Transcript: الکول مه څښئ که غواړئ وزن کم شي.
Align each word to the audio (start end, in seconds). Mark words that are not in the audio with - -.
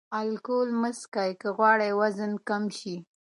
الکول 0.19 0.69
مه 0.81 0.91
څښئ 0.99 1.31
که 1.41 1.49
غواړئ 1.57 1.91
وزن 1.99 2.31
کم 2.47 2.63
شي. 2.77 2.95